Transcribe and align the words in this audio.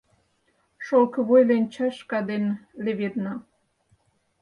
Шолкывой 0.85 1.43
ленчешка 1.49 2.19
ден 2.29 2.43
леведна. 2.83 3.33